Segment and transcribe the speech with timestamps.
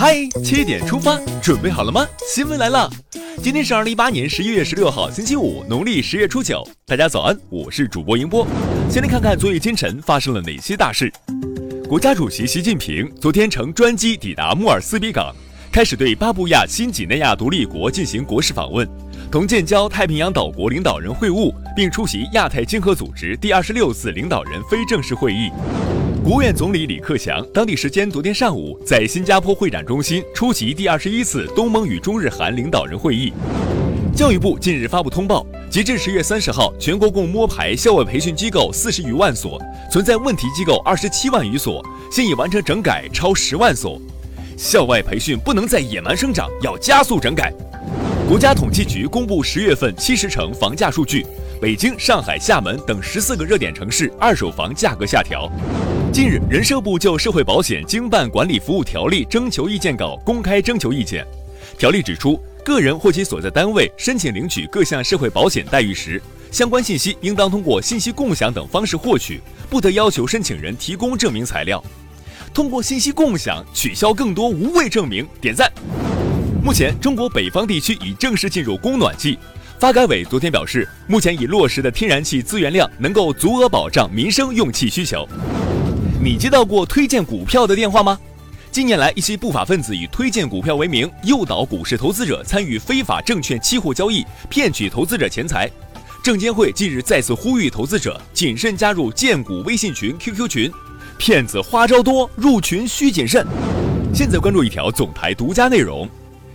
[0.00, 2.08] 嗨，七点出发，准备好了吗？
[2.26, 2.90] 新闻来了，
[3.42, 6.66] 今天是二零一八年十一月十六号，星期五，农历十月初九。
[6.86, 8.46] 大家早安，我是主播迎波。
[8.88, 11.12] 先来看看昨夜今晨发生了哪些大事。
[11.86, 15.36] 国家主席习近平昨天乘专机抵达莫尔斯比港，
[15.70, 18.88] 开始对巴布亚新几内亚独立国进行国事访问，
[19.30, 25.50] 同建交太平洋岛国领导人会晤，并出席亚太经合组织第二十六次领导人非正式会议。
[26.22, 33.32] 国务院总理李克强当地时间昨天上午在新加坡会展中心出席第二十一次东盟与中日韩领导人会议。
[34.14, 39.58] 教育部近日发布通报，截至十月三十号，全国共摸排校外培训机构四十余万所，
[39.90, 43.98] 存在问题机构二十七万余所，现已完成整改超十万所。
[44.58, 47.50] 校外培训不能再野蛮生长，要加速整改。
[48.28, 51.24] 国家统计局公布十月份七十城房价数据，
[51.60, 55.50] 北京、上海、厦门等十四个热点城市二手房价格下调。
[56.20, 61.26] 近日，人社部就《社会保险经办管理服务条例》征求意见稿公开征求意见。
[61.78, 66.20] 条例指出，个人或其所在单位申请领取各项社会保险待遇时，
[66.52, 71.82] 相关信息应当通过信息共享等方式获取，不得要求申请人提供证明材料。
[72.52, 75.72] 通过信息共享取消更多无谓证明，点赞。
[76.62, 79.38] 目前，中国北方地区已正式进入供暖季。
[79.78, 85.26] 发改委昨天表示，目前已落实的天然气资源量能够足额保障民生用气需求。
[86.22, 88.20] 你接到过推荐股票的电话吗？
[88.70, 95.70] 近年来，一些不法分子以推荐股票为名，诱导股市投资者参与非法证券期货交易，骗取投资者钱财。
[96.22, 100.70] 证监会近日再次呼吁投资者谨慎加入荐股微信群、QQ 群，
[101.16, 103.46] 骗子花招多，入群需谨慎。
[104.12, 106.06] 现在关注一条总台独家内容：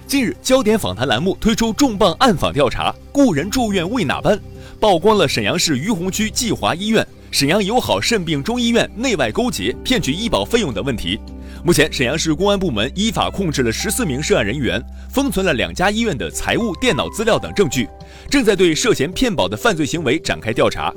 [0.06, 4.40] 近日，焦点访谈栏目推出重磅暗访调查，故人住院为哪般？
[4.80, 7.06] 曝光了沈阳市于洪区济华医院。
[7.32, 11.20] 沈阳友好肾病中医院内外勾结骗取医保费用等问题，
[11.66, 14.82] 目前沈阳市公安部门依法控制了十四名涉案人员，
[15.12, 17.90] 封存了两家医院的财务、电脑资料等证据，
[18.30, 20.94] 正在对涉嫌骗保的犯罪行为展开调查。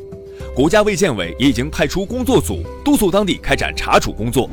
[0.54, 4.48] 国家卫健委也已经派出工作组督促当地开展查处工作。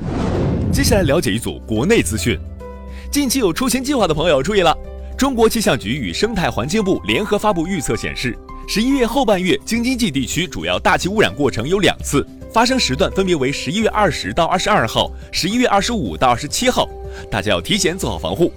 [0.72, 2.38] 接下来了解一组国内资讯，
[3.12, 4.76] 近期有出行计划的朋友注意了，
[5.16, 8.36] 中国气象局与生态环境部联合发布预测显示。
[8.68, 16.90] 十一月后半月，京津冀地区主要大气污染过程有两次，发生时段分别为十一月二十到二十二号，十一月二十五到二十七号，
[17.30, 18.52] 大家要提前做好防护。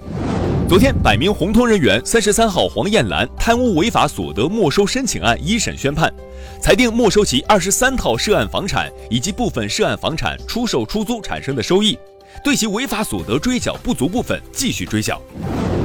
[0.66, 6.12] 昨天，百名红通人员三十三号黄艳兰贪污违法所得没收申请案一审宣判，
[6.60, 11.98] 裁定没收其二十三套涉案房产以及部分涉案房产出售出租产生的收益，
[12.42, 15.20] 对其违法所得追缴不足部分继续追缴。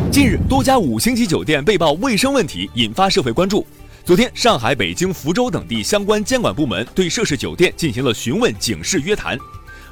[0.09, 3.65] 近日，多家五星级酒店被曝卫生问题，引发社会关注。
[4.05, 9.37] 昨天，上海、北京、福州等地相关监管部门对涉事酒店进行了询问、警示、约谈。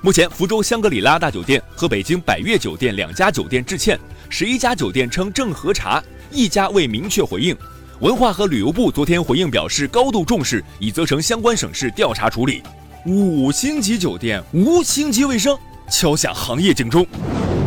[0.01, 3.97] 目前，福州香格里拉大酒店和北京百悦酒店两家酒店致歉，
[4.29, 7.55] 十一家酒店称正核查，一家未明确回应。
[8.01, 12.61] 文化和旅游部昨天回应表示，高度重视，已责成相关省市调查处理。
[13.05, 15.57] 五星级酒店无星级卫生，
[15.89, 17.07] 敲响行业警钟。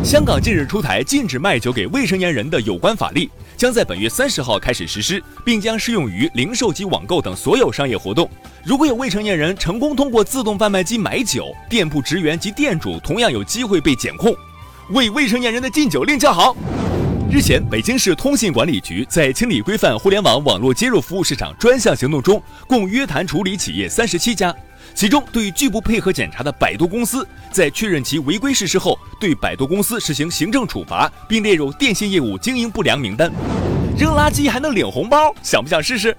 [0.03, 3.27] 香港近日出台禁止卖酒给未成年人的有关法律。
[3.57, 8.29] 将在本月三十号开始实施，并将适用于零售及网购等所有商业活动。
[8.63, 14.35] 如果有未成年人成功通过自动贩卖机买酒，店铺职员及店主同样有机会被检控。
[14.91, 16.55] 为未成年人的禁酒令叫好。
[17.35, 24.55] 日前，北京市通信管理局在清理规范互联网网络接入服务市场专项行动中，共约谈处理企业三十七家。
[24.93, 33.29] 其中，对拒不配合检查的百度公司，在确认其违规事实后，对百度公司实行行政处罚，并列入电信业务经营不良名单。
[33.99, 36.15] 扔垃圾还能领红包，想不想试试？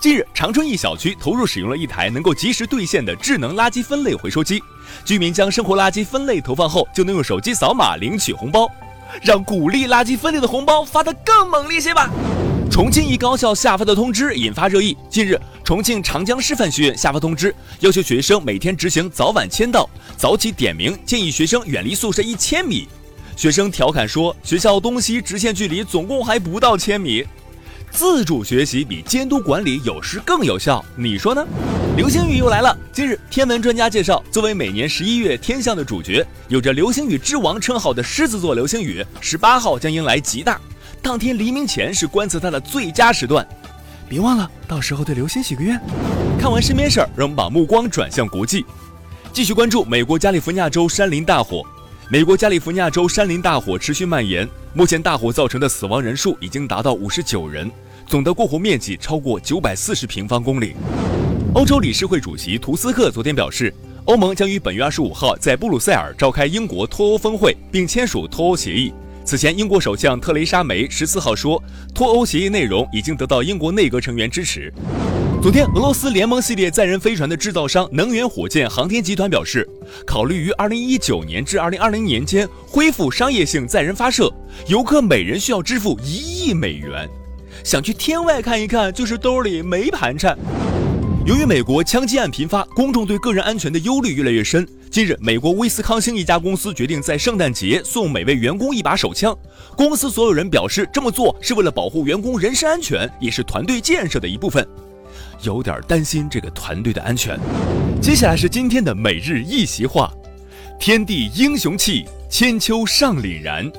[0.00, 4.62] 近日，长春一小区投入使用了一台能够及时兑现的智能垃圾分类回收机，
[5.04, 8.70] 居民将生活垃圾分类投放后，就能用手机扫码领取红包，
[9.22, 12.10] 让鼓励垃圾分类的红包发得更猛烈些吧。
[12.70, 14.96] 重庆一高校下发的通知引发热议。
[15.08, 22.88] 近日，重庆长江师范学院下发通知，要求学生每天执行早晚签到、早起点名，建议学生远离宿舍一千米。
[23.36, 27.26] 学生调侃说，学校东西直线距离总共还不到千米。
[27.90, 31.44] 自主学习比监督管理有时更有效，你说呢？
[31.96, 32.76] 流星雨又来了。
[32.92, 40.58] 近日，天文专家介绍，作为每年十一月天象的主角，有着“流星雨之王”称号的狮子座流星雨，十八号将迎来极大。
[41.02, 43.46] 当天黎明前是观测它的最佳时段，
[44.08, 45.78] 别忘了到时候对流星许个愿。
[46.38, 48.64] 看完身边事儿，让我们把目光转向国际，
[49.32, 51.62] 继续关注美国加利福尼亚州山林大火。
[52.08, 57.68] 美国加利福尼亚州山林大火持续蔓延，目前大火造成的死亡人数已经达到五十九人，
[58.06, 60.76] 总的过火面积超过九百四十平方公里。
[61.54, 63.74] 欧洲理事会主席图斯克昨天表示，
[64.04, 68.92] 欧盟将于本月二十五号在布鲁塞尔召开英国脱欧峰会，并签署脱欧协议。
[69.24, 71.60] 此前，英国首相特蕾莎梅十四号说，
[71.92, 74.72] 脱欧协议内容已经得到英国内阁成员支持。
[75.42, 79.66] 昨天，俄罗斯联盟系列载人飞船的制造商能源火箭航天集团表示，
[80.06, 84.30] 考虑于二零一九年至二零二零年间恢复商业性载人发射，
[84.66, 87.08] 游客每人需要支付一亿美元。
[87.64, 90.38] 想去天外看一看，就是兜里没盘缠。
[91.24, 94.68] 由于美国枪击案频发，公众对个人安全的忧虑越来越深。
[94.90, 99.34] 近日，美国威斯康星一家公司决定在圣诞节送每位员工一把手枪。
[99.74, 104.68] 公司所有人表示，这么做是为了保护员工人身安全，也是团队建设的一部分。
[105.42, 107.38] 有点担心这个团队的安全。
[108.00, 110.12] 接下来是今天的每日一席话：
[110.78, 113.70] 天地英雄气，千秋尚凛然。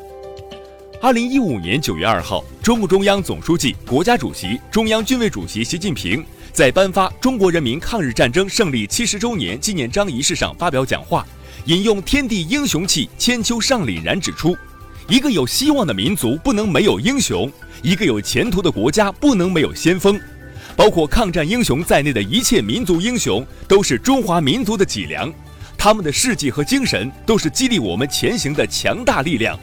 [1.01, 6.23] 二零一五年九月二号，中共中央总书记、国家主席、中央军委主席习近平
[6.53, 11.25] 在颁发中国人民抗日战争胜利七十周年纪念章仪式上发表讲话，
[11.65, 14.55] 引用“天地英雄气，千秋尚凛然”，指出，
[15.07, 20.19] 一个有希望的民族不能没有英雄，一个有前途的国家不能没有先锋，
[20.75, 25.31] 包括抗战英雄在内的一切民族英雄都是中华民族的脊梁，
[25.77, 29.57] 他们的事迹和精神都是激励我们前行的强大力量。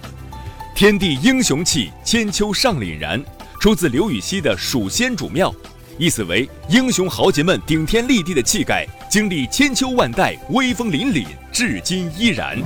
[0.75, 3.21] 天地英雄气，千秋尚凛然，
[3.61, 5.51] 出自刘禹锡的《蜀先主庙》，
[5.99, 12.57] 意思为英雄豪杰们顶天立地的气概，经历千秋万代，威风凛凛，至今依然。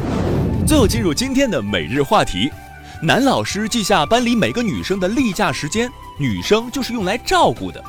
[0.66, 2.50] 最后进入今天的每日话题：
[3.00, 7.82] 男老师记下班里每个女生的例假时间，女生就是用来照顾的。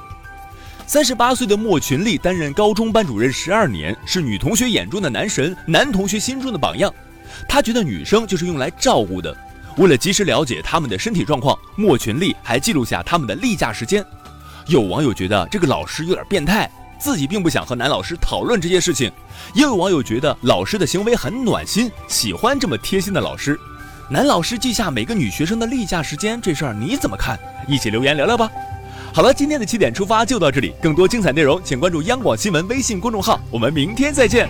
[0.85, 6.93] 三十八岁的莫群丽担任高中班主任十二年，是女同学眼中的男神，男同学心中的榜样。
[7.47, 9.35] 他觉得女生就是用来照顾的。
[9.77, 14.05] 为了及时了解他们的身体状况，莫群丽还记录下他们的例假时间。
[14.67, 16.69] 有网友觉得这个老师有点变态，
[16.99, 19.09] 自己并不想和男老师讨论这些事情；
[19.55, 23.57] 也有网友觉得老师的行为很暖心，喜欢这么贴心的老师。
[24.09, 27.39] 男老师记下每个女学生的例假时间这事儿你怎么看？
[27.67, 28.51] 一起留言聊聊吧。
[29.15, 34.49] 好了，今天的七点出发就到这里，更多精彩内容请关注央广新闻微信公众号，我们明天再见。